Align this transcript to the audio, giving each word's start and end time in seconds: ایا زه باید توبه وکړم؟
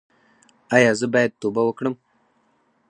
ایا 0.75 0.91
زه 0.99 1.07
باید 1.13 1.31
توبه 1.41 1.61
وکړم؟ 1.65 1.95